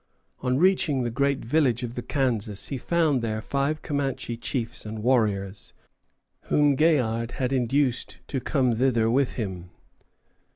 [0.39, 5.03] On reaching the great village of the Kansas he found there five Comanche chiefs and
[5.03, 5.73] warriors,
[6.45, 9.69] whom Gaillard had induced to come thither with him.